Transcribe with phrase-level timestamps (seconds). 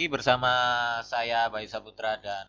[0.00, 0.48] lagi bersama
[1.04, 2.48] saya Bayu Saputra dan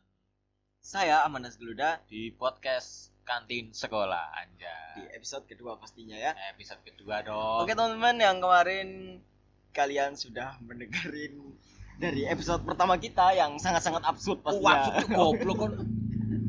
[0.80, 5.20] Saya Amanas Geluda di podcast kantin sekolah di Anjay.
[5.20, 6.32] episode kedua pastinya ya.
[6.56, 7.68] Episode kedua dong.
[7.68, 9.20] Oke teman-teman yang kemarin
[9.76, 11.52] kalian sudah mendengarin
[12.00, 15.04] dari episode pertama kita yang sangat-sangat absurd Wah, pastinya.
[15.04, 15.74] cuk, goblok kon.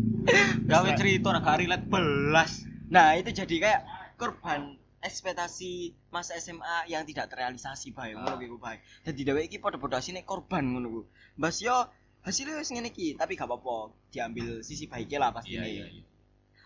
[0.70, 2.62] Gawe cerita nak hari let belas.
[2.94, 3.80] Nah itu jadi kayak
[4.22, 5.72] korban ekspektasi
[6.08, 8.76] masa SMA yang tidak terrealisasi bae ngono kuwi bae.
[9.02, 11.00] Dadi dheweke iki padha-padha asine korban ngono ku.
[11.36, 11.74] Mbas yo
[12.22, 16.04] hasilnya wis ngene iki, tapi gak apa-apa, diambil sisi baiknya lah pasti Iya, iya, iya.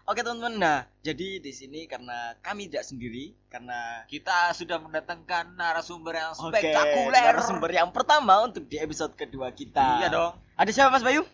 [0.06, 6.14] Oke teman-teman, nah jadi di sini karena kami tidak sendiri, karena Kita sudah mendatangkan narasumber
[6.14, 7.34] yang Oke, spektakuler.
[7.34, 9.98] narasumber yang pertama untuk di episode kedua kita.
[9.98, 10.38] Iya dong.
[10.54, 11.26] Ada siapa Mas Bayu?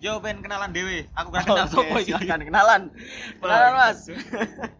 [0.00, 1.06] Yo ben kenalan dewe.
[1.12, 2.10] Aku kan kenal Oke, sopo iki.
[2.10, 2.82] silakan kenalan.
[3.38, 3.98] Kenalan Mas.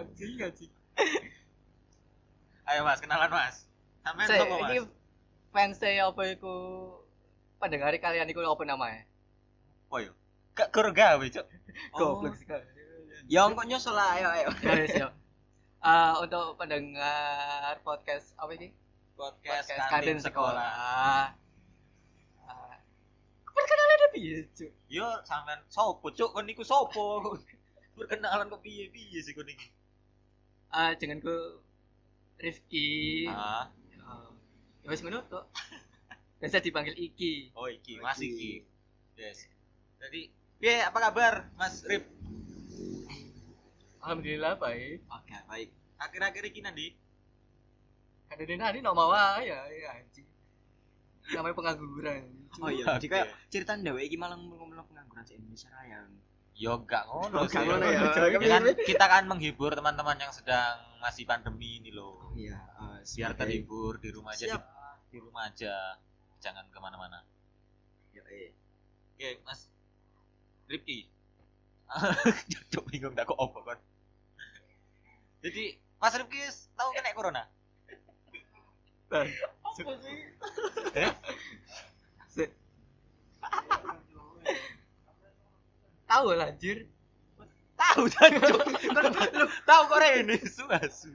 [0.00, 0.72] anjing anjing
[2.70, 3.66] Ayo Mas, kenalan Mas.
[4.06, 4.88] Sampean saya sopo ini Mas?
[5.50, 6.54] fans saya apa iku
[7.58, 9.02] pendengar kalian iku apa namanya
[9.90, 10.14] Oh yo.
[10.54, 11.46] Gak gur gawe, Cuk.
[11.98, 12.62] goblok sih kan
[13.26, 14.48] Ya kok nyusul lah, ayo ayo.
[15.80, 18.68] Ah, untuk pendengar podcast apa ini
[19.16, 21.32] Podcast, kantin sekolah
[22.44, 22.76] Ah,
[23.48, 26.36] perkenalan ada piye cuk Yo sampean sopo, Cuk?
[26.36, 27.34] Kon niku sopo?
[27.96, 29.68] Perkenalan kok piye-piye sih kon iki?
[30.70, 31.34] Ah jenengku
[32.40, 33.28] Rifki.
[33.28, 33.68] Ah,
[34.00, 34.26] Ah,
[34.82, 35.44] ya wis ngono tok.
[36.40, 37.52] Biasa dipanggil Iki.
[37.52, 38.64] Oh iki, Mas iki.
[39.12, 39.44] Yes.
[40.00, 42.08] Jadi, piye apa kabar, Mas Rip?
[44.00, 45.04] alhamdulillah baik.
[45.12, 45.68] Oke, baik.
[46.00, 46.96] Akhir-akhir iki nanti
[48.30, 50.24] ada di nani no mawa ya ya anjing.
[51.36, 52.24] Namanya pengangguran.
[52.58, 56.08] Oh iya, jadi kayak cerita ndawek iki malah ngomong pengangguran di Indonesia Raya.
[56.60, 57.56] Yo gak ngono Oh, sih.
[57.56, 58.12] ngono ya.
[58.36, 62.36] Ya kan, kita kan menghibur teman-teman yang sedang masih pandemi ini loh.
[62.36, 64.62] Iya, eh, Biar terhibur di rumah aja, di, Siap.
[65.08, 65.96] di rumah aja,
[66.36, 67.24] jangan ke mana-mana.
[68.12, 68.52] Ya, eh.
[69.16, 69.72] Oke, Mas
[70.68, 71.08] Ripki.
[72.70, 73.80] Cuk bingung dah kok opo kan.
[75.40, 77.42] Jadi, Mas Ripki wis tahu kena corona?
[79.10, 79.26] apa
[80.04, 80.14] sih
[80.92, 81.10] Eh?
[86.10, 86.90] Tahu lah anjir
[87.78, 88.02] Tahu
[89.40, 91.08] lu tahu kok ini suasu.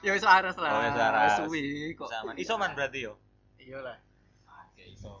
[0.00, 3.18] ya wis waras lah Oh, wis suwi kok Sama isoman berarti yo.
[3.58, 3.98] iyalah
[4.70, 5.20] Oke, iso.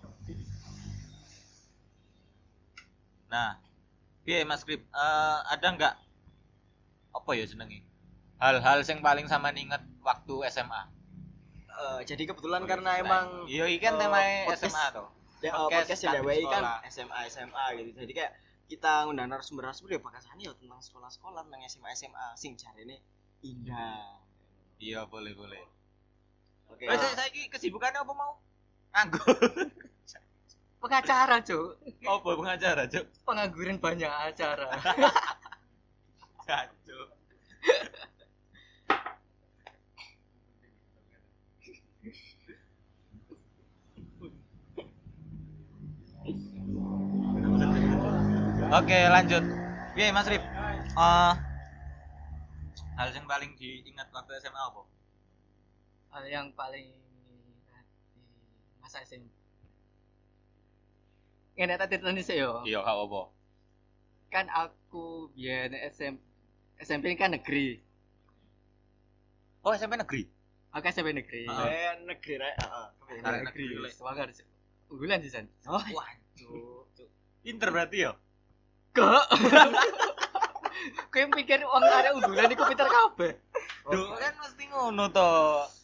[3.26, 3.58] Nah,
[4.22, 4.84] piye Mas Grip?
[4.84, 5.94] Eh, ada nggak
[7.12, 7.82] apa ya jenenge?
[8.36, 10.82] Hal-hal yang paling sama inget waktu SMA.
[11.66, 15.08] Eh, jadi kebetulan Oh, karena iya, emang iya iki kan eh, tema podcast- SMA tuh.
[15.40, 16.62] ya, eh, podcast podcast DWI kan.
[16.86, 17.90] SMA SMA gitu.
[17.98, 18.32] Jadi kayak
[18.64, 22.96] kita ngundang narasumber-narasumber ya bakasane ya tentang sekolah-sekolah tentang SMA SMA sing jarene
[23.44, 24.24] indah.
[24.80, 25.62] Iya, boleh, boleh.
[26.72, 26.88] Oke.
[26.88, 28.40] Wes saya saiki kesibukannya apa mau?
[28.94, 29.36] Nganggur.
[30.84, 33.08] pengacara cuk apa pengacara, Cuk?
[33.24, 34.68] pengangguran banyak acara
[36.84, 37.08] Cuk.
[48.74, 49.44] Oke, lanjut.
[49.94, 50.42] Piye Mas Rip?
[50.42, 51.34] Eh
[52.94, 54.82] hal yang paling diingat waktu SMA apa?
[56.14, 56.94] hal yang paling
[58.14, 58.22] di
[58.78, 59.26] masa SMP
[61.54, 62.66] Ngene cerita sih yo.
[62.66, 63.22] Iya, gak apa.
[64.26, 66.18] Kan aku biyen SMP
[66.82, 67.78] SMP kan negeri.
[69.62, 70.26] Oh, SMP negeri.
[70.74, 71.46] Aku SMP negeri.
[71.46, 71.70] Ah.
[71.70, 72.86] Eh, negeri rek, heeh.
[73.22, 73.66] Negeri.
[73.94, 74.42] Cuk.
[74.90, 75.46] Unggulan sih San.
[75.70, 77.06] Oh, Waduh, Cuk.
[77.46, 78.18] Pinter berarti ya?
[78.94, 79.26] Kok.
[81.10, 83.32] Kowe yang pikir wong arek unggulan iku pinter kabeh.
[83.90, 85.30] Duh, kan mesti ngono to.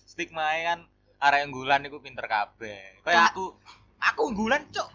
[0.07, 0.87] Stigma kan
[1.19, 3.03] arek unggulan iku pinter kabeh.
[3.03, 3.59] Kayak aku,
[3.99, 4.87] aku unggulan, Cuk.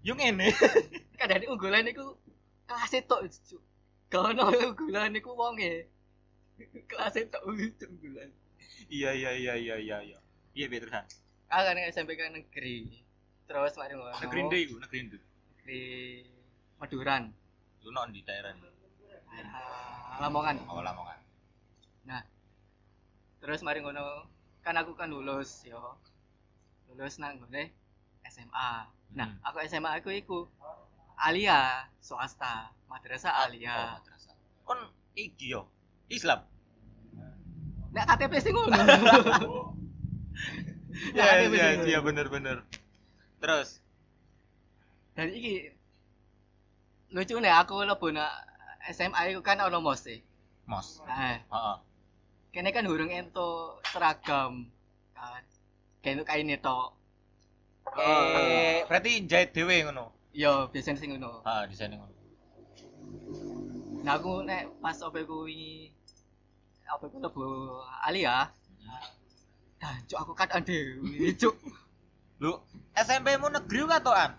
[0.00, 0.48] Yo ngene.
[1.20, 2.16] Kadang unggulan iku
[2.64, 3.62] kelas tok Cuk.
[4.08, 5.92] Gak ono unggulan iku wonge.
[6.88, 8.32] Kelas tok unggulan.
[8.88, 10.18] Iya, iya, iya, iya, iya, iya.
[10.56, 11.04] Iya, biar terusan.
[11.52, 13.04] Aku kan SMP kan negeri.
[13.44, 14.16] Terus mari ngono.
[14.24, 14.74] Negeri iku?
[14.80, 15.18] Negeri ndi?
[15.20, 15.84] Negeri
[16.80, 17.28] Maduran.
[17.84, 18.68] Lu non di daerah ndi?
[19.52, 20.56] Ah, Lamongan.
[20.66, 21.18] Oh, Lamongan.
[23.40, 24.28] Terus mari ngono
[24.60, 25.96] kan aku kan lulus yo.
[26.92, 27.72] Lulus nang ngene
[28.28, 28.84] SMA.
[29.16, 29.40] Nah, Hmm.
[29.42, 30.44] aku SMA aku iku
[31.16, 33.96] Alia swasta, madrasah Oh, Alia.
[33.96, 34.36] madrasah.
[34.64, 34.80] Kon
[35.16, 35.68] iki yo.
[36.12, 36.44] Islam.
[37.92, 38.76] Nek KTP sing ngono.
[40.90, 42.60] Iya, iya, iya bener bener.
[43.40, 43.80] Terus
[45.14, 45.72] Dan iki
[47.10, 48.30] lucu nih aku lebu nak
[48.94, 50.22] SMA iku kan ono mos e.
[50.70, 51.02] mos.
[51.04, 51.76] Nah, Heeh.
[52.54, 54.70] kene kan hurung ento seragam
[55.14, 55.42] kan.
[56.00, 56.80] Kayak kain itu
[57.90, 60.14] Eh, berarti jahit dhewe ngono.
[60.30, 61.42] Yo biasanya sing ngono.
[61.42, 62.14] Ah, desain ngono.
[64.06, 65.90] Nah aku nek pas OP kuwi
[66.86, 67.42] apa ku lebu
[68.06, 68.48] Alia.
[69.80, 71.56] Nah, cuk aku katokan dhewe, cuk.
[72.38, 72.52] Lu
[72.94, 74.30] SMP-mu negeri katokan?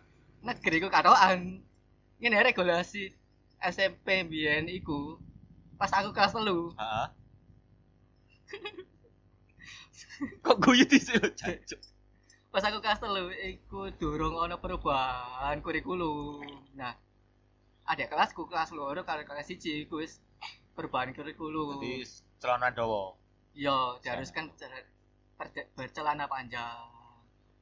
[0.46, 1.60] Negeri ku katokan.
[2.22, 3.04] Ngene regulasi
[3.74, 5.00] SMP biyen iku
[5.80, 6.56] pas aku kelas 3.
[6.80, 7.08] Heeh.
[10.46, 11.80] Kok guyu dhisik lho, jancuk.
[12.54, 16.42] Pas aku kelas 3 iku durung ana perubahan kurikulum.
[16.80, 16.94] Nah,
[17.92, 20.20] ada kelasku kelas loro karo kelas siji iku wis
[20.76, 21.80] perubahan kurikulum.
[21.82, 21.94] Jadi
[22.42, 23.16] celana dawa.
[23.56, 24.90] Iya, diharuskan ber-
[25.40, 26.78] ber- bercelana panjang.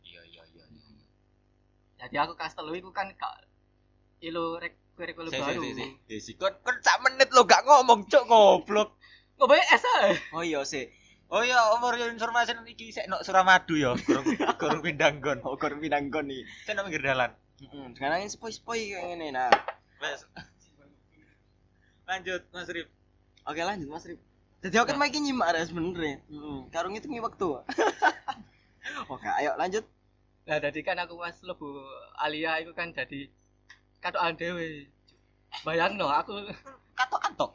[0.06, 0.66] Iya, iya, iya.
[0.70, 1.06] iya.
[2.00, 3.36] Jadi aku kelas telu iku kan gak
[4.20, 5.62] ilu rek kurikulum Si, si, baru.
[5.64, 5.86] si, si.
[6.12, 9.00] Eh, si, kon kon sak menit lo gak ngomong, cuk, goblok.
[9.40, 10.12] Ngobrol S ae.
[10.36, 10.92] Oh iya sih.
[11.30, 14.26] Oh iya, umur informasi iki sik nok Suramadu ya, kurang
[14.60, 15.40] kurang pindah nggon.
[15.48, 16.44] Oh kor pinanggon nih.
[16.68, 17.32] Sik nok pinggir dalan.
[17.60, 19.52] Heeh, sekarang ini spoi-spoi kayak gini nah.
[22.10, 22.88] Lanjut, Mas Rif.
[23.46, 24.20] Oke lanjut Mas Rip.
[24.60, 26.20] Jadi aku kan makin nyimak ya sebenernya.
[26.28, 26.60] Heeh.
[26.74, 27.48] Karung itu ngi waktu.
[29.14, 29.86] Oke, ayo lanjut.
[30.50, 31.70] Nah, jadi kan aku pas lebu
[32.18, 33.30] Alia itu kan jadi
[34.00, 34.88] katokan dhewe.
[35.66, 36.46] Bayangno aku
[36.96, 37.52] Katokan tok.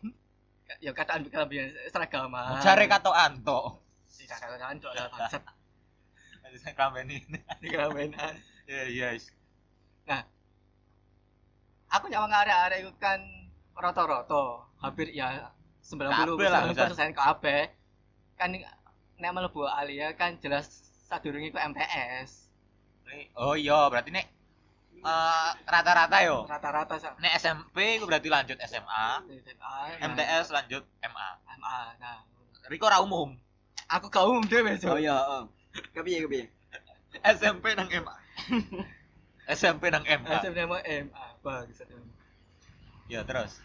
[0.81, 2.61] ya katokan kelambian seragaman.
[2.65, 3.85] Jare katokan tok.
[4.09, 5.43] Tidak katokan tok lah bangsat.
[6.45, 7.21] Lanjut saya kambeni.
[7.61, 8.35] Kelaminan.
[8.65, 9.29] Ya, yes.
[11.95, 13.23] Aku nyawang arek-arek itu kan
[13.79, 17.71] rata-rata hampir ya 90 Kabeh lah, persen kabeh.
[18.35, 18.59] Kan
[19.15, 20.67] nek mlebu Alia kan jelas
[21.07, 22.51] sadurunge iku MTS.
[23.39, 24.27] Oh iya, berarti nek
[25.05, 26.49] eh, rata-rata yo.
[26.49, 29.05] Rata-rata sak Nek SMP ku berarti lanjut SMA,
[29.45, 31.29] SMA, MTS lanjut MA.
[31.61, 31.77] MA.
[32.01, 32.19] Nah,
[32.73, 33.37] Riko ora umum.
[33.85, 34.97] aku gak umum dhewe, Oh Cuk.
[34.97, 35.43] iya, heeh.
[35.93, 36.45] Kepiye kepiye?
[37.21, 38.15] SMP nang MA.
[39.47, 40.41] SMP nang MA.
[40.41, 41.89] SMP nama MA, bangsat.
[43.07, 43.61] Ya terus.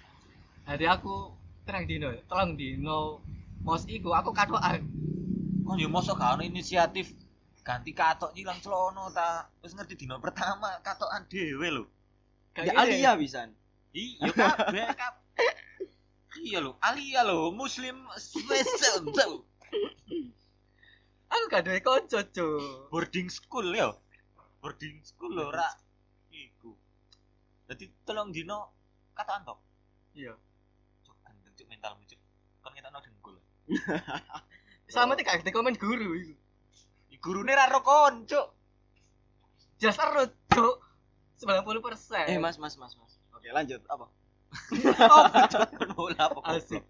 [0.67, 1.31] Jadi aku
[1.63, 3.23] terang dino, tolong dino
[3.63, 4.83] mos iku aku katokan.
[5.63, 7.13] Oh yo mosok gak ono inisiatif
[7.69, 9.45] ganti katok nyilang celono ta.
[9.61, 11.85] Wis ngerti dino pertama katokan dhewe lho.
[12.57, 13.53] Ya Alia pisan.
[13.93, 15.53] Iya kabeh kabeh.
[16.41, 19.45] Iya lho, Alia lho, muslim special tuh.
[21.29, 22.89] Aku gak kanca, Cuk.
[22.89, 23.93] Boarding school ya.
[24.65, 25.69] Boarding school lho ora
[26.33, 26.73] iku.
[27.69, 28.73] Dadi tolong dino
[29.13, 29.61] katokan tok.
[30.17, 30.33] Iya.
[31.05, 32.21] Cuk, gendeng cuk mentalmu cuk.
[32.65, 33.37] Kon ngetokno dengkul.
[34.89, 36.48] Sama teh gak komen guru iku.
[37.19, 38.47] Di gurune ra ro kon, cuk.
[39.75, 40.75] Jelas erut, Cuk.
[41.43, 42.31] 90%.
[42.31, 43.13] Eh Mas, Mas, Mas, Mas.
[43.35, 43.83] Oke, lanjut.
[43.91, 44.07] Apa?
[45.95, 46.39] Bola apa?
[46.55, 46.83] Asik.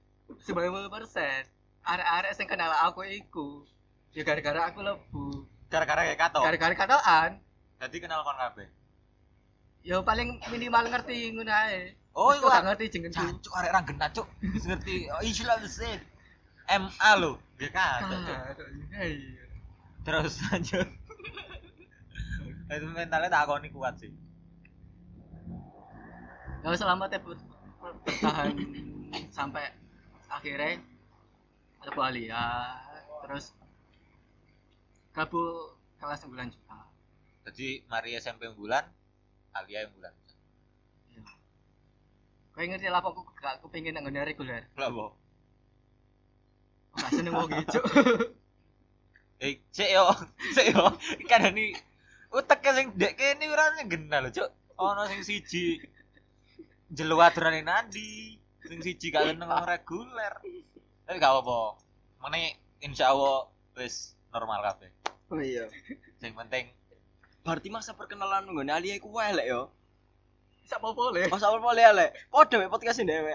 [0.46, 1.50] 90%.
[1.82, 3.66] Arek-arek sing kenal aku iku
[4.14, 5.50] ya gara-gara aku lebu.
[5.70, 6.44] Gara-gara kayak katok.
[6.46, 7.32] Gara-gara katokan,
[7.82, 8.68] Dadi kenal kon kabeh.
[9.82, 11.98] ya paling minimal ngerti ngono ae.
[12.14, 13.18] Oh, iku kok gak ngerti jenengku.
[13.18, 14.28] Cancuk arek ra genah cuk.
[14.42, 15.10] Ngerti.
[15.14, 15.94] Oh, Islam sih.
[16.70, 17.38] MA lho.
[17.58, 18.38] Ya katok cuk.
[20.10, 20.26] Iya.
[20.26, 20.88] Terus lanjut.
[22.70, 24.10] Itu mentalnya tak akoni kuat sih.
[26.66, 27.38] Kalau selama teh ber-
[27.78, 28.58] ber- bertahan
[29.30, 29.70] sampai
[30.28, 30.82] akhirnya
[31.80, 32.46] ada Alia,
[33.24, 33.54] terus
[35.14, 35.40] kabu
[36.02, 36.90] kelas bulan juga.
[37.48, 38.90] Jadi mari SMP bulan,
[39.54, 40.14] Alia yang bulan.
[42.52, 44.68] Kau ngerti lah aku gak kepingin nang reguler.
[44.76, 45.16] Lah bo.
[46.98, 47.80] Gak seneng wong gitu.
[49.40, 50.06] Eh, cek yo,
[50.56, 50.84] cek yo.
[51.32, 51.72] Kan ini
[52.36, 54.50] utek sing dek kene ora genah lho, Cuk.
[54.80, 55.80] Ono sing siji
[56.92, 58.36] jelo aturane nandi,
[58.68, 60.34] sing siji gak seneng wong reguler.
[61.08, 61.80] Tapi gak apa-apa.
[62.24, 63.48] Mene insyaallah
[63.80, 64.92] wis normal kabeh.
[65.32, 65.68] Oh iya.
[66.20, 66.76] Sing penting
[67.44, 69.72] Berarti masa perkenalan nggone Alia iku elek yo.
[70.62, 71.32] Bisa apa boleh.
[71.32, 72.12] Masa apa boleh elek?
[72.30, 73.34] Padha wae podcast dhewe.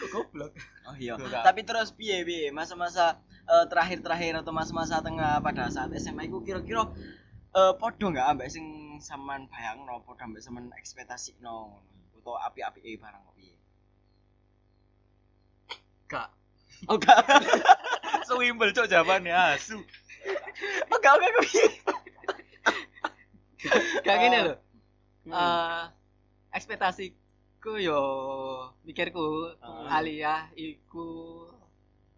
[0.00, 0.54] Kok goblok.
[0.90, 1.14] Oh iya.
[1.14, 1.42] Enggak.
[1.46, 6.90] Tapi terus piye piye masa-masa eh, terakhir-terakhir atau masa-masa tengah pada saat SMA iku kira-kira
[7.50, 11.78] eh padha enggak ambek sing sampean bayangno, padha ambek sampean ekspektasino
[12.18, 13.56] utawa api-api barang kok piye?
[16.10, 16.28] Gak.
[16.90, 17.22] Oh enggak.
[18.26, 19.78] Sewimbel cok jawabannya asu.
[20.90, 21.66] Oh enggak kok piye?
[24.02, 24.58] Gak gini loh.
[25.30, 25.94] Hmm.
[27.60, 28.00] Ekspektasiku yo
[28.88, 29.84] mikirku Hmm.
[29.92, 31.44] Alia iku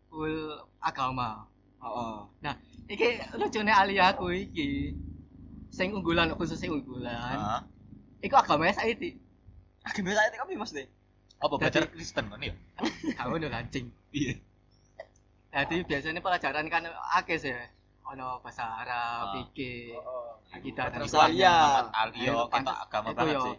[0.07, 0.39] full
[0.79, 1.43] agama.
[1.83, 2.47] Oh, oh.
[2.87, 4.95] Iki lucune Alia aku iki
[5.75, 7.35] sing unggulan khusus sing unggulan.
[7.35, 7.61] Heeh.
[8.23, 9.19] Iku agamanya saiki.
[9.83, 10.87] Agak biasa itu kami Mas deh.
[11.43, 12.55] Apa belajar Kristen kan ya?
[13.19, 13.91] Kamu udah lancing.
[14.15, 14.39] Iya.
[15.51, 16.87] Jadi biasanya pelajaran kan
[17.19, 17.55] akeh sih.
[18.03, 19.33] ono bahasa Arab, Ah.
[19.33, 19.95] fikih,
[20.51, 21.15] akidah dan Terus.
[21.15, 21.55] Alia.
[21.55, 23.57] Muhammad Ali yo Ayo, kita pantes- agama banget sih.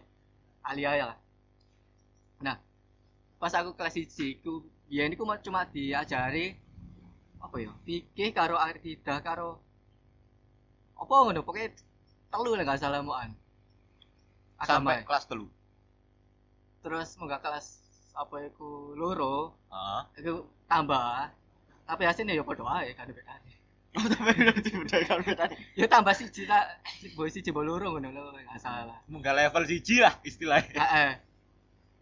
[0.62, 1.16] Alia ya lah.
[3.44, 6.56] Pas aku kelas 1 ku biyen iku mau cuma diajari
[7.36, 7.68] apa ya?
[7.84, 9.60] Fikih karo akidah karo
[10.96, 11.76] apa ngono pokoknya
[12.32, 13.04] telu lah gak salah.
[13.04, 13.36] Agama.
[14.64, 15.52] Sampai kelas telu.
[16.80, 17.84] Terus munggah kelas
[18.16, 20.24] apa iku loro, Heeh.
[20.24, 21.28] iku tambah.
[21.84, 23.52] Tapi hasilnya ya padha ae kan bedane.
[25.76, 26.80] Ya tambah siji tak
[27.12, 29.04] boy siji loro ngono lho gak salah.
[29.04, 30.80] Munggah level siji lah istilahnya.
[30.80, 31.33] Heeh.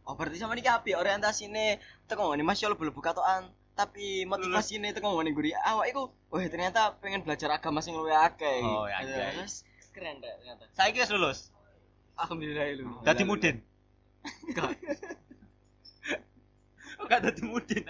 [0.03, 1.79] Oh, berarti sama niki api orientasine
[2.11, 3.47] teko ngene Mas yo lebu-lebu katokan.
[3.73, 8.61] Tapi motivasine teko ngene guri awak iku, wah ternyata pengen belajar agama sing luwih akeh.
[8.67, 9.15] Oh, ya, Gitu.
[9.15, 9.47] ya.
[9.95, 10.65] Keren deh ternyata.
[10.75, 11.39] Saiki wis lulus.
[12.19, 12.85] Alhamdulillah lu.
[13.07, 13.57] Dadi mudin.
[14.51, 14.71] Enggak.
[17.01, 17.83] Oh, gak dadi mudin.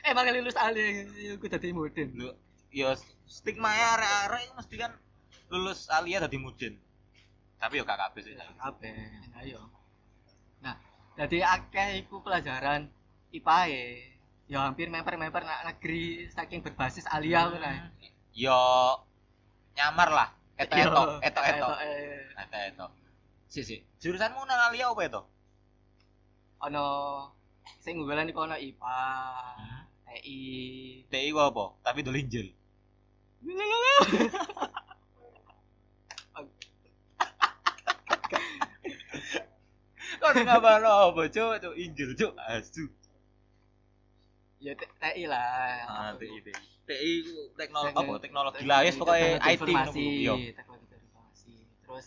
[0.00, 2.08] Eh malah lulus ali aku dadi mudin.
[2.16, 2.32] Lu
[2.72, 2.94] yo
[3.28, 4.92] stigma ya arek-arek iku mesti kan
[5.52, 6.74] lulus alia dadi mudin.
[7.60, 8.32] Tapi yo kabeh sih.
[8.36, 8.96] Kabeh.
[9.44, 9.60] Ayo.
[11.20, 12.88] Jadi akeh iku pelajaran
[13.28, 14.08] IPAE.
[14.48, 18.08] Ya hampir memper-memper nak negeri saking berbasis alia ngono ae.
[18.32, 18.56] Yo
[19.76, 20.28] nyamar lah.
[20.56, 21.68] Eto-eto, Yo, eto-eto.
[21.84, 22.24] eh.
[22.34, 22.86] Eto-eto.
[23.46, 23.76] Si si.
[24.00, 25.22] Jurusanmu nang alia apa itu?
[26.64, 26.84] Ono
[27.78, 29.00] sing unggulan iku ono IPA,
[29.60, 29.84] Hmm.
[30.10, 30.40] TI.
[31.06, 31.64] TI ku apa?
[31.84, 32.48] Tapi dolinjel.
[40.46, 41.52] Ngapa apa, Cuk?
[41.60, 42.32] Cuk injil, Cuk.
[42.36, 42.84] Asu.
[44.60, 45.88] Ya T- TI lah.
[45.88, 47.12] Ah, TI, TI.
[47.56, 48.12] Teknologi apa?
[48.20, 50.04] Teknologi lah, pokoke teknologi IT informasi.
[50.20, 50.34] Yo.
[50.52, 51.54] teknologi informasi.
[51.86, 52.06] Terus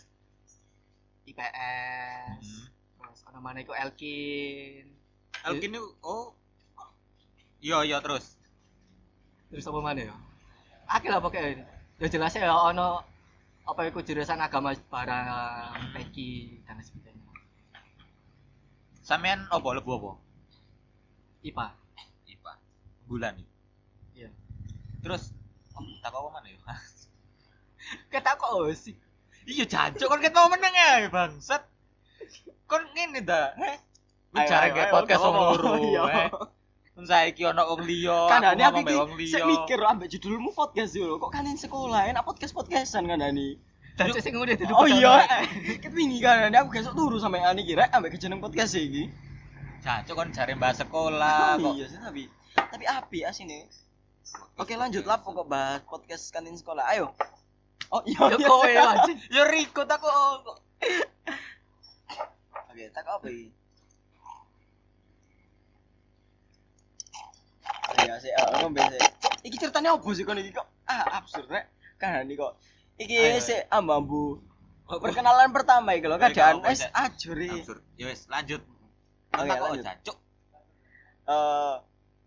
[1.24, 2.46] IPS.
[2.46, 2.64] Hmm.
[3.00, 4.86] Terus ono mana iku Elkin.
[5.44, 6.36] Elkin itu oh.
[7.64, 8.36] Iya, iya terus.
[9.48, 10.14] Terus apa mana ya?
[10.84, 11.64] Akeh lah pokoknya.
[11.96, 13.00] Ya jelasnya ya ono
[13.64, 15.26] apa iku jurusan agama barang
[15.96, 17.23] PEKI dan sebagainya.
[19.04, 20.12] Sampean apa lebu apa?
[21.44, 21.66] IPA.
[22.24, 22.52] IPA.
[23.04, 23.54] Bulan iki.
[24.16, 24.28] Iya.
[25.04, 25.36] Terus
[25.76, 26.56] oh, tak apa mana ya?
[28.12, 28.96] Kata kok oh, sih.
[29.44, 31.68] Iya jancuk kon ket mau meneng ya, bangsat.
[32.64, 33.76] Kon ngene ta, heh.
[34.32, 35.72] Kayak ayo, podcast wong loro.
[35.84, 36.02] Iya.
[36.08, 36.28] eh.
[36.96, 41.20] Kon saiki ono wong liya, Kandani aku iki sik mikir ambek judulmu podcast yo.
[41.20, 43.60] Kok kanin sekolah enak podcast-podcastan kandani.
[43.94, 45.22] Dan sing ngene dadi Oh iya,
[45.78, 49.06] ket wingi kandani aku besok turu sampe ani kira ambek kejeneng podcast iki.
[49.86, 51.74] Jancuk kon jare bahas sekolah kok.
[51.78, 52.26] Iya sih tapi
[52.58, 53.70] tapi api asine.
[54.58, 56.82] Oke lanjut lah pokok bahas podcast kantin sekolah.
[56.90, 57.14] Ayo.
[57.94, 58.34] Oh iya.
[58.34, 58.48] Ya iya.
[58.50, 59.18] kowe anjing.
[59.30, 60.58] Ya Riko tak kok.
[62.74, 63.46] Oke, tak apa iki?
[68.02, 69.02] Ya sih, oh, ngombe sih.
[69.46, 70.66] Iki ceritanya apa sih kon iki kok?
[70.90, 71.70] Ah, absurd rek.
[72.02, 72.58] Kan ini kok.
[72.94, 74.38] Iki Ayo, sih ambu
[74.84, 77.60] Perkenalan pertama iki lho, kadang Ayo, wis ajur iki.
[77.98, 78.62] Ya wis lanjut.
[79.34, 79.84] Oke, kok lanjut.
[79.84, 80.16] jancuk.
[81.24, 81.74] Eh,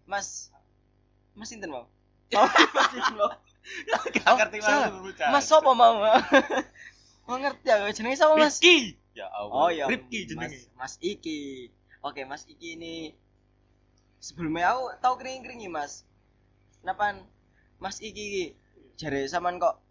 [0.09, 0.49] Mas
[1.37, 1.85] Mas Sinten mau?
[2.35, 3.31] Oh, Mas Sinten mau.
[4.15, 4.89] Gak ngerti salah.
[4.91, 5.95] malu Mas sapa mau?
[7.27, 8.63] Mau ngerti aku jenenge sapa Mas?
[8.63, 8.95] Rifki.
[9.11, 9.51] Ya Allah.
[9.51, 10.71] Oh iya, Rifki jenenge.
[10.79, 11.69] Mas, Mas Iki.
[11.99, 13.11] Oke, Mas Iki ini
[14.23, 16.07] sebelumnya aku tahu kering-keringi Mas.
[16.79, 17.19] Kenapa
[17.83, 18.45] Mas Iki iki
[18.95, 19.83] jare sampean kok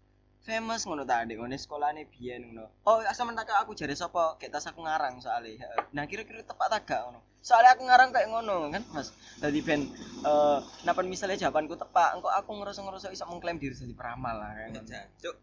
[0.47, 2.71] famous ngono ta ndek ngene sekolahane biyen ngono.
[2.87, 4.39] Oh, sampean tak aku jare sapa?
[4.39, 5.67] Kayak tas aku ngarang soalnya.
[5.91, 7.19] Nah, kira-kira tepat tak gak ngono.
[7.43, 9.11] Soalnya aku ngarang kayak ngono kan, Mas.
[9.37, 9.91] Dadi ben
[10.23, 14.87] eh napa misalnya jawabanku tepat, engko aku ngerasa-ngerasa iso mengklaim diri jadi peramal lah ngono.
[14.87, 15.35] Jancuk.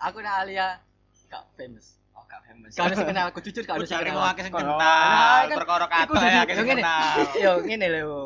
[0.00, 0.80] Aku nak Alia
[1.28, 2.00] gak famous.
[2.12, 2.72] Oh, gak famous.
[2.72, 4.32] Kalau sing kenal aku jujur kalau Aku sing jare kenal.
[4.34, 6.80] sing Kalau- kenal, kan perkara kata dudu- ya ngene.
[6.80, 7.16] kenal.
[7.38, 8.20] Yo ngene lho.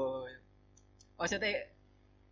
[1.16, 1.50] Maksudnya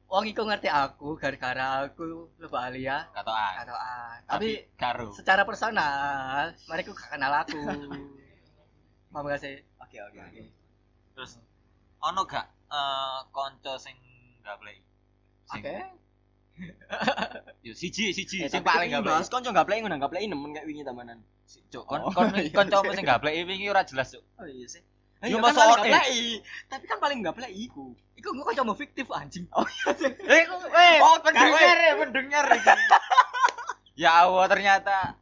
[0.07, 3.55] wong iku ngerti aku gara-gara aku lupa Alia Katoan.
[3.61, 4.15] atau ah.
[4.25, 5.09] Tapi Tapi karo.
[5.13, 7.59] secara personal mereka gak kenal aku.
[9.13, 9.55] Paham gak sih?
[9.79, 10.43] Oke, oke, oke.
[11.13, 11.39] Terus
[12.01, 13.97] ono gak eh kanca sing
[14.41, 14.79] gak play?
[15.51, 15.75] Oke.
[17.67, 19.11] Yo siji siji Eh, sing paling gak play.
[19.11, 21.19] bahas konco gak play ngono gak play nemen kayak wingi tamanan.
[21.69, 22.51] Cuk, kon Oh, kon iya.
[22.51, 24.23] kancamu sing gak play wingi ora jelas, Cuk.
[24.39, 24.83] Oh iya sih.
[25.25, 26.45] Yo, Ya, masa kan play.
[26.69, 27.97] Tapi kan paling gak play iku.
[28.15, 29.49] Iku gue kok cuma fiktif anjing.
[29.57, 30.13] Oh iya sih.
[30.13, 32.45] Eh, eh, Oh, pendengar ya, pendengar.
[33.95, 35.15] Ya Allah, ternyata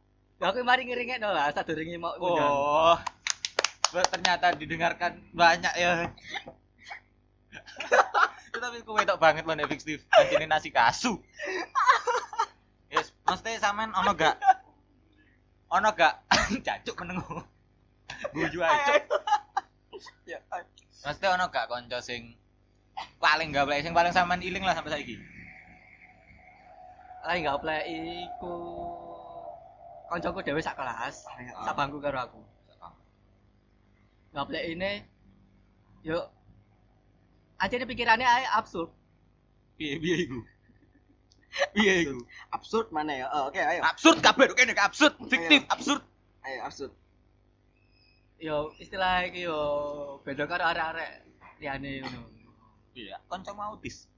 [0.43, 2.19] Aku mari ngiringin lah, satu ringi mau.
[2.19, 2.97] Oh.
[3.93, 6.09] Ternyata didengarkan banyak ya.
[8.63, 10.03] Tapi aku wedok banget loh Netflix Steve.
[10.11, 11.19] Kancine nasi kasu.
[12.91, 14.35] Yes, mesti sampean ono gak?
[15.79, 16.27] Ono gak?
[16.61, 17.41] Cacuk menengu.
[18.35, 19.03] Guyu aja.
[20.27, 20.39] Ya.
[21.03, 22.35] Mesti ono gak kanca sing
[23.17, 25.15] paling gablek sing paling sampean iling lah sampai saiki.
[27.23, 27.81] Enggak play
[28.27, 28.53] iku
[30.11, 31.23] koncoku dhewe sak kelas,
[31.63, 32.41] sak bangku karo aku.
[34.33, 35.01] Play ini
[36.03, 36.19] yo
[37.61, 38.91] aja pikirannya ae absurd.
[39.79, 40.39] Piye piye iku?
[41.73, 42.17] Piye iku?
[42.49, 46.01] absurd mana ya Oh, oke ayo Absurd kabeh kene absurd, fiktif, absurd.
[46.45, 46.91] ayo absurd
[48.43, 49.59] Yo istilah iki yo
[50.27, 51.11] beda karo arek-arek
[51.63, 52.21] liyane ngono.
[52.91, 54.11] Iya, kanca autis.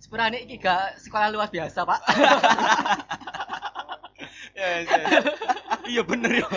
[0.00, 2.00] Sebenarnya iki gak sekolah luas biasa, Pak.
[4.56, 5.24] Yes, yes.
[5.84, 6.48] Iya bener ya.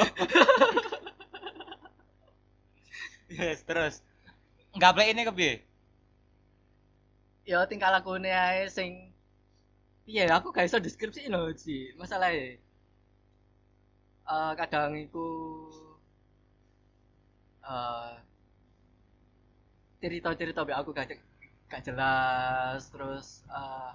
[3.27, 3.99] Yes, terus.
[4.79, 5.69] Gablek ini kepiye?
[7.49, 9.09] yo tingkah lakune ae sing
[10.05, 12.61] piye aku gak iso deskripsi lho sih masalahnya
[14.29, 15.27] eh kadang iku
[17.65, 18.13] eh
[19.99, 21.07] cerita-cerita mbek aku gak
[21.69, 23.91] gak jelas terus eh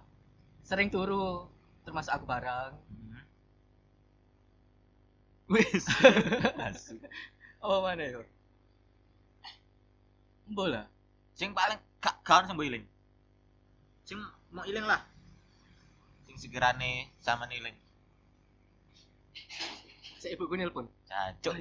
[0.67, 1.47] sering turu
[1.87, 2.73] termasuk aku barang
[5.45, 5.85] Wis.
[6.57, 6.97] Asu.
[7.61, 8.25] oh mana yo
[10.49, 10.88] bola
[11.35, 12.85] Sing paling gak gak sembuh iling.
[14.07, 14.19] Sing
[14.55, 15.03] mau iling lah.
[16.31, 17.75] Sing sekirane sama iling.
[20.25, 21.52] Si ibuku nelpon Cancuk.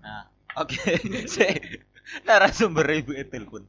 [0.00, 0.24] Nah,
[0.56, 0.76] oke.
[1.34, 1.84] Sik.
[2.26, 3.68] Narasumber ibu e telepon.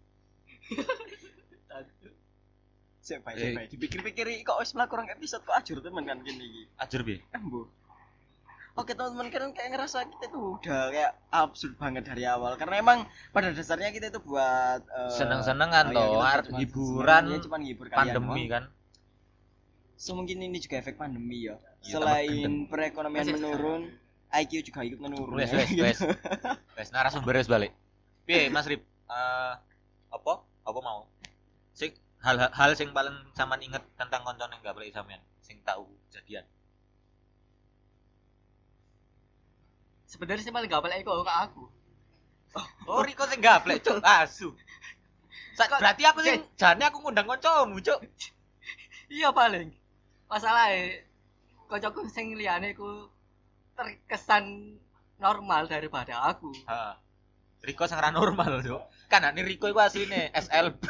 [3.02, 3.54] Siap baik, Eh.
[3.58, 3.68] baik.
[3.76, 6.64] Dipikir-pikir kok wis mlaku rong episode kok ajur temen kan gini iki.
[6.80, 7.20] Ajur piye?
[7.36, 7.68] Embo.
[8.80, 13.04] Oke teman-teman kan kayak ngerasa kita tuh udah kayak absurd banget dari awal karena emang
[13.36, 17.86] pada dasarnya kita itu buat eh, Seneng-senengan oh iya, toh, hiburan, seneng, ya, cuma ngibur
[17.92, 18.48] kalian Pandemi doang.
[18.48, 18.64] kan.
[20.02, 21.62] So mungkin ini juga efek pandemi ya.
[21.86, 23.82] Iya, Selain perekonomian Masih- menurun,
[24.34, 25.38] IQ juga ikut menurun.
[25.38, 25.62] Wes ya.
[25.62, 26.00] wes wes.
[26.74, 27.70] Wes narasumber wes balik.
[28.26, 28.82] Piye Mas Rip?
[28.82, 29.54] Eh
[30.10, 30.34] apa?
[30.66, 31.06] Apa mau?
[31.78, 31.94] Sing
[32.26, 36.46] hal hal sing paling sampean inget tentang koncone enggak boleh sampean sing tahu jadian.
[40.04, 41.64] sebenarnya sih paling gak balik kok ke aku
[42.84, 44.04] Oh, Riko sing gaplek, Cuk.
[44.20, 44.52] Asu.
[45.56, 48.04] Sa- Kok- berarti aku sing jane aku ngundang kancamu, Cuk.
[49.08, 49.72] iya paling
[50.32, 51.04] masalahnya
[51.68, 53.12] kocokku sing liyane ku
[53.76, 54.78] terkesan
[55.20, 56.94] normal daripada aku Heeh.
[57.62, 58.82] Riko sing ra normal, Cuk.
[59.06, 60.82] Kan ini Riko iku asline SLB.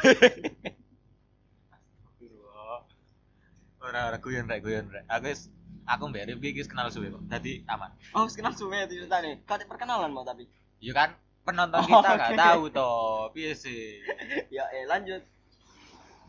[3.82, 5.04] Ora ora guyon rek guyon rek.
[5.10, 5.50] Aku wis
[5.84, 7.20] aku mbek Rifki iki wis kenal suwe kok.
[7.28, 7.92] Dadi aman.
[8.16, 9.42] Oh, wis kenal suwe cerita nih.
[9.44, 10.46] Kate perkenalan mau tapi.
[10.80, 11.10] Iya kan
[11.44, 12.38] penonton Oh, kita nggak oke.
[12.40, 13.28] tahu toh.
[13.34, 14.00] Piye sih?
[14.56, 15.20] Ya eh lanjut.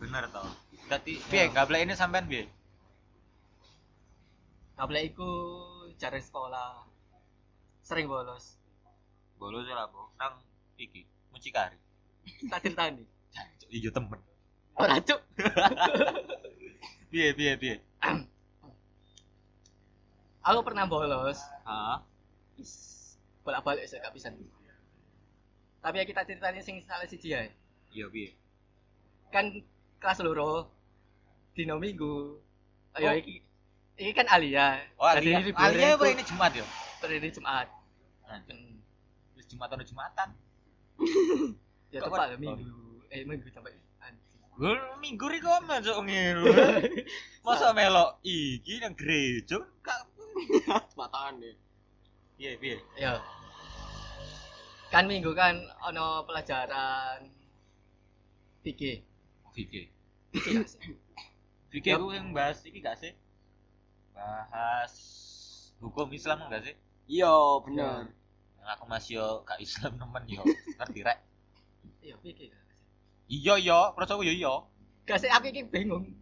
[0.01, 0.49] Bener toh.
[0.89, 2.49] Dadi piye enggak boleh ini sampean piye?
[4.73, 5.29] Gak boleh iku
[5.95, 6.85] cari sekolah
[7.81, 8.57] sering bolos
[9.33, 10.07] Bolos lah, Bu.
[10.15, 10.39] Nang
[10.79, 11.75] iki mucikari.
[12.51, 14.19] tak ceritani Jancuk, iya temen.
[14.73, 15.19] ora cuk
[17.11, 17.75] Piye piye piye?
[20.43, 21.97] aku pernah bolos Heeh.
[23.43, 24.29] bolak balik saya gak bisa
[25.83, 27.51] tapi ya kita ceritanya sing salah si dia
[27.91, 28.31] Iya piye?
[29.29, 29.51] kan
[29.99, 30.71] kelas loro
[31.51, 32.39] dino minggu
[32.95, 33.15] ayo Oh.
[33.15, 33.43] iki
[33.95, 35.39] iki kan Alia Oh, Alia.
[35.39, 36.65] liburan Alia apa ini Jumat ya?
[37.03, 37.67] hari Jumat
[38.25, 38.55] Anjir.
[38.55, 38.79] Mm.
[39.35, 40.29] Wis Jumat atau Jumatan?
[41.93, 42.73] ya Kok tepat kan- minggu
[43.11, 43.75] eh minggu sampai.
[44.53, 44.69] Gue
[45.01, 46.45] minggu riko masuk ngelu.
[47.45, 50.05] Masa melok iki nang gereja kak.
[50.93, 51.57] Matahan deh.
[52.33, 52.77] Piye piye?
[52.95, 53.17] ya
[54.89, 57.25] kan minggu kan ono pelajaran
[58.61, 59.01] fikih
[59.53, 59.89] Fikih.
[60.29, 60.93] fikih gak sih?
[61.69, 63.13] Fikih aku yang bahas iki gak sih?
[64.13, 64.93] Bahas
[65.81, 66.75] hukum Islam enggak sih?
[67.09, 67.33] Iya,
[67.65, 68.13] bener.
[68.63, 70.43] Yang aku masih yo gak Islam nemen yo.
[70.79, 71.19] Ngerti rek?
[72.03, 72.51] iya sih?
[73.31, 74.53] Iya iya, aku yo iya.
[75.03, 76.15] gak sih aku iki bingung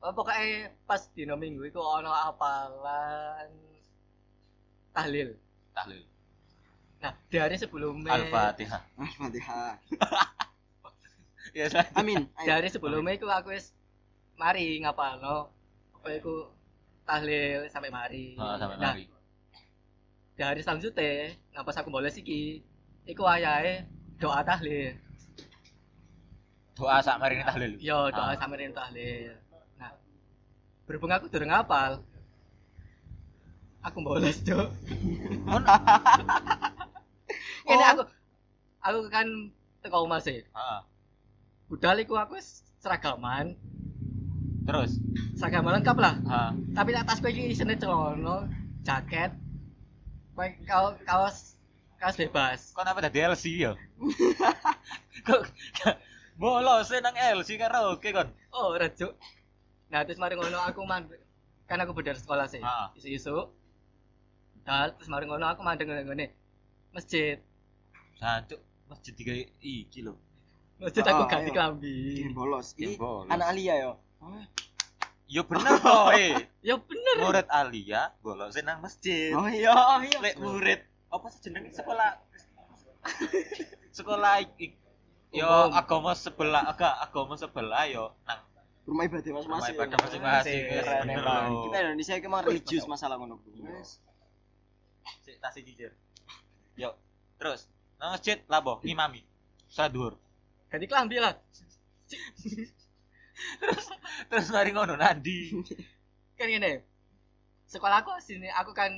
[0.00, 3.52] Oh, pokoknya pas dino minggu itu ono apalan
[4.96, 5.36] tahlil
[5.76, 6.02] Tahlil.
[7.04, 8.80] nah di hari sebelumnya Al-Fatihah.
[9.00, 9.76] Al-Fatihah.
[11.50, 11.66] Ya.
[11.98, 12.30] Amin.
[12.30, 13.74] di hari sebelumnya itu aku wis
[14.38, 15.50] mari ngapalno
[16.02, 16.34] itu
[17.02, 19.04] tahlil sampai mari Oh, sampai nah mari.
[20.32, 22.64] di hari selanjutnya nah pas aku boles iki
[23.04, 23.84] iku ayahe
[24.16, 24.96] doa tahlil
[26.72, 27.76] Doa sak mari tahlil.
[27.78, 28.34] yo doa Ah.
[28.34, 29.36] sampai rin tahlil
[29.76, 29.92] nah
[30.84, 32.00] berhubung aku durung ngapal
[33.80, 34.68] aku boles cok
[37.66, 37.90] ini Oh.
[37.90, 38.02] aku
[38.80, 39.26] aku kan
[39.80, 40.80] teko omah sih Heeh.
[41.68, 42.40] budal iku aku
[42.78, 43.54] seragaman
[44.60, 44.90] Terus.
[45.34, 46.50] seragaman lengkap lah Heeh.
[46.76, 48.44] tapi tak tasku iki isine celana
[48.84, 49.32] jaket
[50.30, 51.36] Kayak kaos kaos
[52.00, 52.72] kaos bebas.
[52.72, 53.72] Kok apa tadi LC ya?
[55.28, 55.40] Kok
[56.40, 58.32] bolos nang LC karaoke kon.
[58.56, 59.12] Oh, rejuk.
[59.92, 61.04] Nah, terus mari ngono aku man
[61.68, 62.64] kan aku budal sekolah sih.
[62.64, 62.88] Ah.
[62.96, 63.52] Isu-isu.
[64.64, 66.32] Dal, terus mari ngono aku mandeng ngene
[66.96, 67.36] masjid.
[68.16, 70.16] Jancuk masjid tiga iki lho.
[70.80, 71.56] Masjid Oh, aku ganti ayo.
[71.56, 72.24] klambi.
[72.24, 72.72] Game bolos.
[72.96, 73.28] Bolos.
[73.28, 73.92] anak Alia yo.
[75.30, 76.34] Ya bener kok, eh.
[76.68, 77.14] Ya bener.
[77.22, 79.30] Murid Alia bolos nang masjid.
[79.32, 80.18] Oh iya, oh iya.
[80.18, 80.80] Lek murid
[81.10, 82.22] apa sih jenenge sekolah
[83.98, 84.78] sekolah ik,
[85.34, 85.74] yo Umum.
[85.74, 88.42] agama sebelah agak agama sebelah yo nang
[88.86, 89.76] Rumah ibadah rumah masing-masing.
[89.76, 90.62] ibadah masing-masing.
[91.62, 93.48] Kita Indonesia iki mah religius masalah ngono ku.
[95.22, 95.92] Sik tas iki jir.
[96.74, 96.92] Yo
[97.38, 99.22] terus nang masjid labo ngimami
[99.70, 100.18] sadur
[100.70, 101.38] Ganti klambi lah.
[104.26, 105.52] Terus mari ngono nandi
[106.38, 106.80] Kan ngene.
[107.64, 108.88] Sekolahku sini aku kan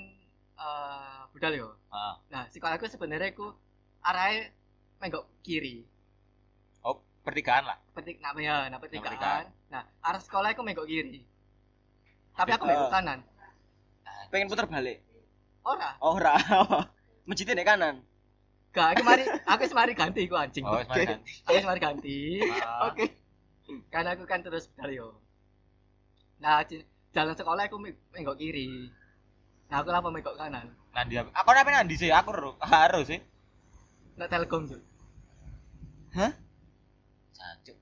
[0.54, 1.68] eh budal yo.
[1.88, 3.50] ah Nah, sekolahku sebenarnya aku
[4.00, 4.54] arahnya
[4.96, 5.82] menggok kiri.
[6.80, 9.10] oh pertigaan lah Petik nak ya, nak pertigaan.
[9.10, 9.44] petikan.
[9.68, 11.26] Nah, arah sekolah aku menggok kiri.
[12.32, 12.68] Tapi aku Ah.
[12.68, 13.18] menggok kanan.
[14.30, 14.98] Pengen puter balik.
[15.62, 15.90] Ora.
[15.98, 16.34] Oh ora.
[17.28, 17.94] Masjidnya nek kanan.
[18.72, 20.64] Gak, aku mari aku semari ganti ku anjing.
[20.64, 21.10] oh wis mari Oke.
[21.12, 22.18] ganti Aku semari ganti.
[22.56, 22.88] Ah.
[22.88, 23.04] Oke.
[23.88, 25.08] Kan aku kan terus budal yo.
[26.38, 26.64] Nah,
[27.14, 28.90] jalan sekolah aku me- menggok kiri.
[29.70, 30.68] Nah, aku lapor menggok kanan.
[30.92, 33.20] nandi aku aku apa nandi sih aku harus sih
[34.20, 34.76] Nak telkom tuh.
[36.12, 36.36] Hah?
[37.32, 37.76] Jancuk.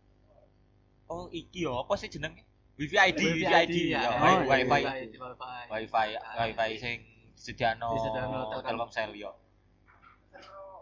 [1.11, 2.47] Oh, iki yo apa sih jenenge?
[2.79, 3.66] Wifi ID, Wifi Wifi ID.
[3.66, 4.01] ID, ya.
[4.01, 4.83] Yo, Oh, iya, Wifi.
[4.87, 5.11] Wifi,
[5.66, 6.07] wifi.
[6.38, 6.99] Wifi, sing
[7.35, 8.62] Telkom.
[8.62, 9.35] Telkomsel yo.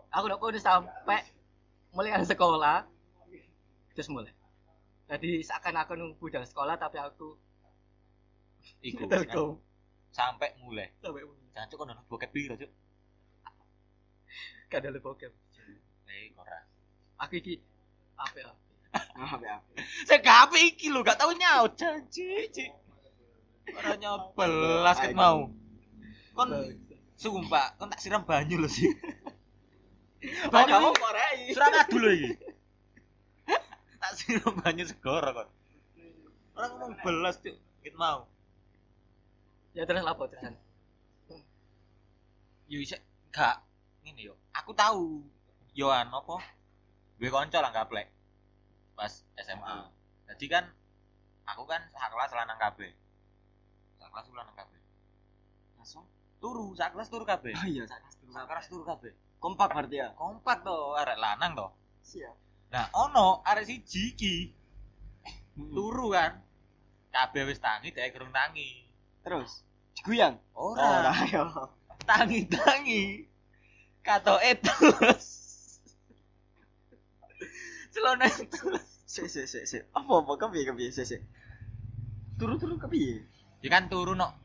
[0.09, 1.21] aku udah sampai
[1.93, 2.85] mulai kan sekolah
[3.93, 4.33] terus mulai
[5.09, 7.35] jadi seakan-akan nunggu dari sekolah tapi aku
[8.85, 9.09] Iku.
[9.09, 9.59] telkom
[10.09, 10.88] Sampai mulai.
[11.01, 12.71] sampai mulai Jancuk kono bokep piro, Cuk?
[14.68, 15.33] gak ada lebokep
[16.09, 16.61] Eh, ora.
[17.18, 17.61] aku iki
[18.16, 18.53] apa ya
[18.88, 19.61] Ah, ya.
[20.09, 22.73] Saya gak apa iki lho, gak tau nyaut janji, Cik.
[23.77, 25.53] Ora nyobelas ket mau.
[26.33, 26.49] Kon
[27.12, 28.88] sumpah, kon tak siram banyu lho sih.
[30.49, 31.53] Banyu kamu korei.
[31.53, 32.31] Serang adu lho iki.
[34.09, 35.49] Tak siram banyu segoro kon.
[36.57, 37.53] Orang ngomong belas cuk,
[37.85, 38.25] ket mau.
[39.77, 40.57] ya terus lapor terusan
[42.73, 43.61] Yo isek gak
[44.01, 44.35] ngene yo.
[44.57, 45.21] Aku tahu
[45.77, 46.40] Yohan apa?
[47.21, 48.09] Gue kanca lah gaplek.
[48.97, 49.77] Pas SMA.
[50.33, 50.64] Jadi kan
[51.44, 52.90] aku kan sak kelas lanang kabeh.
[54.01, 54.81] Sak kelas lanang kabeh.
[55.77, 56.05] Langsung.
[56.40, 57.53] Turu, sak kelas turu kabeh.
[57.55, 59.12] Oh iya, sak kelas Sak kelas turu kabeh.
[59.38, 60.12] Kompak berarti ya.
[60.18, 61.68] Kompak to, arek lanang to.
[62.05, 62.48] Siap.
[62.69, 64.35] Nah, ono arek siji iki
[65.57, 65.73] Turu.
[65.75, 66.33] turu kan.
[67.09, 68.85] Kabeh wis tangi, dhek kurung tangi.
[69.25, 69.65] Terus
[69.97, 70.37] diguyang.
[70.55, 71.45] Ora, yo.
[72.09, 73.27] tangi-tangi.
[74.05, 75.27] Katoke terus.
[77.93, 78.85] Celana terus.
[79.09, 79.83] Sik sik sik sik.
[79.97, 81.21] Apa apa kepiye kepiye sik sik.
[82.39, 83.25] Turu-turu kepiye?
[83.65, 84.37] Ya kan turu nok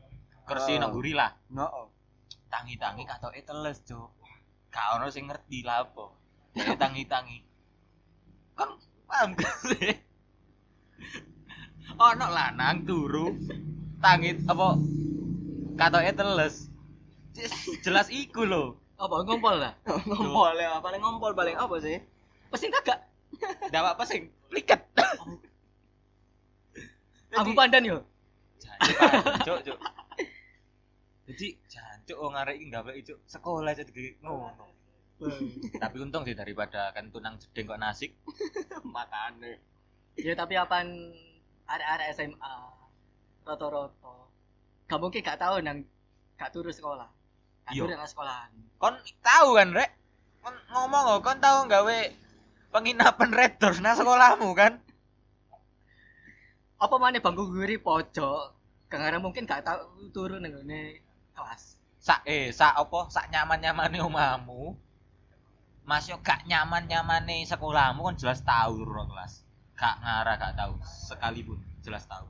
[0.48, 0.88] kursi Oh.
[0.88, 1.32] nok guri lah.
[1.52, 1.92] No.
[2.50, 4.10] Tangi-tangi katoke teles, Cuk.
[4.72, 6.10] Gak ono sing ngerti lah apa.
[6.82, 7.53] Tangi-tangi.
[8.54, 8.70] Kan
[9.10, 9.92] paham gak sih?
[11.94, 13.34] Ono lanang turu
[14.02, 14.78] tangi apa
[15.78, 16.70] katoke teles.
[17.82, 18.78] Jelas iku lho.
[18.94, 19.74] apa ngompol lah
[20.06, 21.98] ngompol ya, paling ngompol paling apa sih?
[22.46, 23.02] pasti kagak
[23.68, 24.86] Ndak apa-apa sing pliket.
[27.34, 27.98] abu pandan yo
[28.62, 29.78] Jancuk, Cuk.
[31.26, 34.68] Jadi jancuk wong arek iki gawe cuk sekolah jadi ngono.
[35.82, 38.10] Tapi untung sih daripada kan tunang jedeng kok nasik.
[38.94, 39.62] Makane.
[40.14, 41.10] ya tapi apaan
[41.66, 42.54] arek-arek SMA
[43.42, 44.30] roto-roto
[44.86, 45.82] gak mungkin gak tahu nang
[46.38, 47.10] gak turu sekolah
[47.66, 47.82] gak Iya.
[47.82, 48.94] turu nang sekolahan Kon
[49.26, 49.90] tahu kan, Rek?
[50.38, 51.98] Kon ngomong kok kon tahu gawe
[52.70, 54.78] penginapan Red Doors nang sekolahmu kan?
[56.78, 58.52] apa mana bangku guri pojok
[58.92, 60.54] karena mungkin gak tahu turu nang
[61.34, 61.74] kelas
[62.04, 63.08] Sak eh sak apa?
[63.08, 64.76] Sak nyaman-nyamane omahmu.
[65.84, 69.44] Mas yo gak nyaman-nyamane sekolahmu kan jelas tahu turu kelas.
[69.76, 72.26] Gak ngarah gak tahu sekalipun jelas tahu.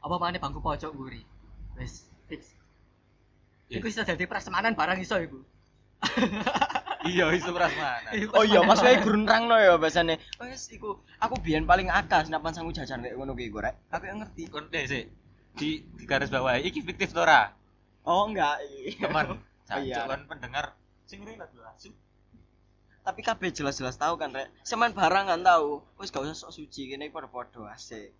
[0.00, 1.20] apa mana bangku pojok guri
[1.76, 2.56] wes fix
[3.70, 3.78] Iya.
[3.78, 5.38] Iku bisa jadi prasmanan barang iso iku.
[7.00, 8.12] Iya, iso prasmanan.
[8.36, 10.20] Oh iya, Mas wae gurun rangno ya bahasane.
[10.36, 13.72] Wes iku aku biyen paling akal senapan sanggup jajan kayak ngono ki gorek.
[13.88, 14.52] Aku yang ngerti.
[14.52, 15.08] Kon deh sih.
[15.56, 17.56] Di, di garis bawah iki fiktif to ora?
[18.04, 18.60] Oh enggak.
[19.00, 19.32] Teman.
[19.32, 20.04] Oh, iya.
[20.28, 20.76] Pendengar
[21.08, 21.88] sing relate lho asu.
[23.10, 24.46] Tapi kabeh jelas-jelas tahu kan, Rek.
[24.62, 25.82] Semen barang kan tahu.
[25.98, 28.14] Wis gak usah sok suci kene padha-padha asik.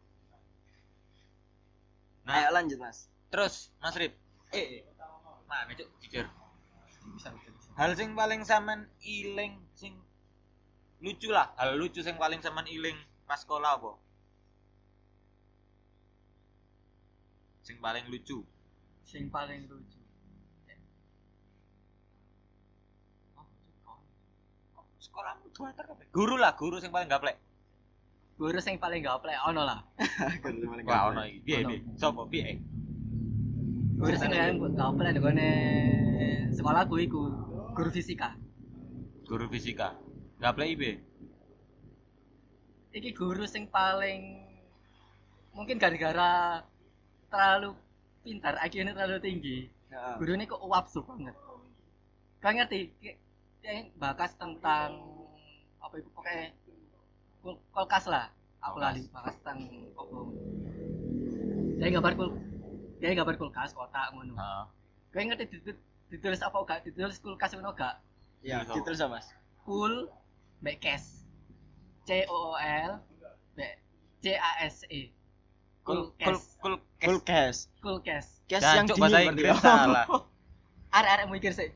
[2.26, 3.07] Nah, Ayo lanjut, Mas.
[3.31, 4.18] terus Mas Rip.
[4.50, 4.83] Eh,
[5.50, 6.26] mana cuk jujur.
[7.11, 9.98] bisa bisa bisa hal sing paling sampean iling sing
[11.03, 12.94] lucu lah hal lucu sing paling sampean iling
[13.26, 13.98] pas sekolah apa
[17.66, 18.46] sing paling lucu
[19.03, 19.98] sing paling lucu
[23.35, 23.46] oh,
[23.83, 23.98] kok.
[25.11, 27.37] Sekolahmu dua kabeh guru lah guru sing paling gaplek.
[28.38, 29.79] Guru sing paling gaplek ono lah.
[30.88, 31.38] Wah ono iki.
[31.44, 31.68] Piye Ono.
[31.75, 32.57] piye sapa piye?
[33.99, 35.51] Guru sing paling gaplek nggone
[36.55, 37.23] sekolahku iku
[37.75, 38.38] guru fisika.
[39.27, 39.99] Guru fisika.
[40.38, 40.94] Gaplek piye?
[42.94, 44.46] Iki guru sing paling
[45.51, 46.62] mungkin gara-gara
[47.31, 47.75] terlalu
[48.23, 49.59] pintar IQ-nya terlalu tinggi.
[49.90, 50.14] Heeh.
[50.23, 51.35] guru ini kok wapsu banget.
[52.38, 52.94] Kau ngerti
[53.61, 54.90] kayak bakas tentang
[55.79, 56.53] apa itu pokoknya
[57.40, 58.27] kul- kulkas lah
[58.59, 58.85] aku Kulkas.
[58.87, 59.59] lali bakas tentang
[59.92, 60.16] apa
[61.77, 62.29] dia gambar kul
[62.99, 64.64] dia gambar kulkas kotak ngono Heeh.
[65.11, 67.96] kau ngerti ditu- ditulis apa enggak ditulis kulkas ngono enggak
[68.40, 68.73] Ya, Gitu.
[68.75, 69.29] ditulis apa, Mas?
[69.61, 70.09] cool
[70.59, 71.29] backcase
[72.03, 72.96] C O O L
[73.53, 73.61] B
[74.16, 75.12] C A S E
[75.83, 77.68] kul kul kulkas kul Full cash.
[77.81, 79.57] kulkas Cash Jancuk yang dingin berarti ya.
[79.57, 80.07] salah.
[80.96, 81.68] arek-arek mikir sih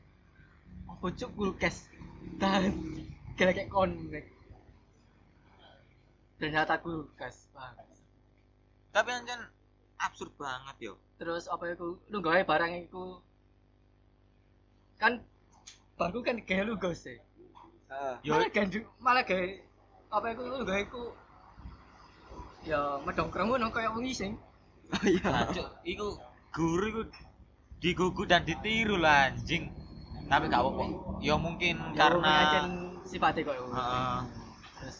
[1.05, 1.85] apa cuk kulkas
[2.41, 2.73] dan
[3.37, 3.93] kayak kon
[6.41, 7.85] ternyata kulkas banget
[8.89, 9.37] tapi anjen
[10.01, 10.93] absurd banget yo.
[11.21, 12.01] Terus apa itu?
[12.09, 13.21] Lu gawe barang itu.
[14.97, 15.21] Kan
[15.93, 17.21] bangku kan kayak lu gos sih.
[17.91, 18.15] Heeh.
[18.25, 18.33] Yo.
[18.33, 19.45] malah gandu malah gawe
[20.09, 20.41] apa itu?
[20.41, 21.03] Lu gawe itu
[22.65, 24.41] ya medongkrong ngono kayak wong ising
[24.89, 25.53] Oh iya.
[25.85, 26.17] Iku
[26.49, 27.03] guru iku
[27.77, 29.69] digugu dan ditiru lah anjing
[30.25, 30.83] tapi gak apa
[31.21, 32.65] ya mungkin karena ajen
[33.05, 34.17] sifatnya kok Heeh.
[34.81, 34.97] terus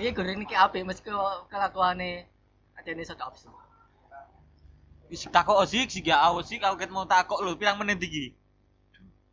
[0.00, 1.12] iya guru ini apa meski
[1.52, 2.24] kelakuannya
[2.80, 3.70] aja ini sudah absurd
[5.10, 8.30] Wis takok sih sih gak awas sih kalau ket mau takok lho pirang menit iki?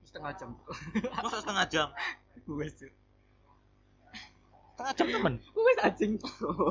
[0.10, 0.58] Setengah jam.
[1.22, 1.88] Masa setengah jam?
[2.58, 2.74] Wes
[4.74, 5.34] setengah jam temen?
[5.54, 6.18] Wes anjing.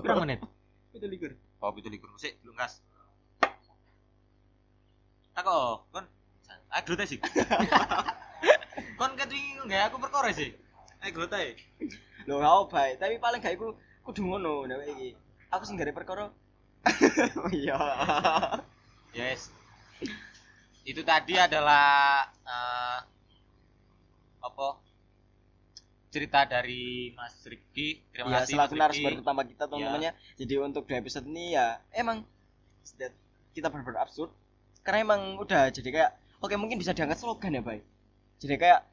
[0.03, 0.43] Pirang menit?
[0.99, 1.39] Itu likur.
[1.63, 2.83] Oh itu likur sik belum gas.
[5.39, 6.07] Takok kon
[6.73, 7.19] ah glute sih
[8.99, 10.51] kon ket wingi nggak aku perkara sih
[11.05, 11.57] eh glute
[12.27, 15.15] Lho gak bae, tapi paling gak iku kudu ngono nek iki.
[15.55, 16.27] Aku sing gare perkara.
[17.55, 17.79] Iya.
[19.15, 19.51] Yes.
[20.83, 22.99] Itu tadi adalah eh,
[24.43, 24.69] apa?
[26.11, 28.03] Cerita dari Mas Rifki.
[28.11, 30.13] Terima Ya, kasih selaku narasumber pertama kita teman-temannya.
[30.35, 32.27] Jadi untuk dua episode ini ya emang
[33.55, 34.31] kita benar-benar absurd
[34.87, 37.81] karena emang udah jadi kayak oke mungkin bisa diangkat slogan ya, Bay.
[38.43, 38.85] Jadi kayak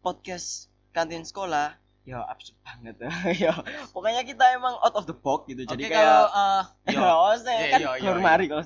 [0.00, 1.76] podcast kantin sekolah
[2.08, 2.96] ya absurd banget
[3.44, 3.52] ya.
[3.92, 5.68] Pokoknya kita emang out of the box gitu.
[5.68, 8.24] Jadi kalau kayak eh, yo, Ya, maksudnya Iya, kan iya, iya, baru iya.
[8.24, 8.64] mari kalau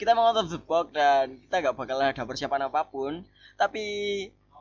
[0.00, 3.22] kita mau out of the box dan kita nggak bakal ada persiapan apa pun
[3.60, 3.84] tapi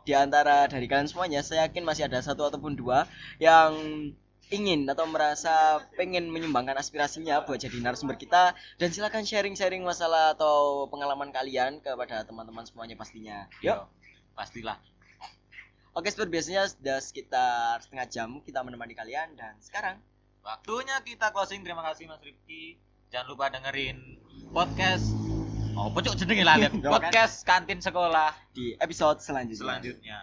[0.08, 3.08] di antara dari kalian semuanya saya yakin masih ada satu ataupun dua
[3.44, 3.72] yang
[4.48, 10.88] ingin atau merasa pengen menyumbangkan aspirasinya buat jadi narasumber kita dan silakan sharing-sharing masalah atau
[10.88, 13.92] pengalaman kalian kepada teman-teman semuanya pastinya yuk yo,
[14.40, 14.80] pastilah.
[15.92, 20.00] oke seperti biasanya sudah sekitar setengah jam kita menemani kalian dan sekarang
[20.48, 21.60] Waktunya kita closing.
[21.60, 22.80] Terima kasih Mas Rifki.
[23.12, 24.16] Jangan lupa dengerin
[24.56, 25.12] podcast
[25.78, 26.74] Oh, pocok jenenge lah lihat.
[26.74, 26.90] Jangan.
[26.90, 30.20] Podcast kantin sekolah di episode selanjutnya selanjutnya.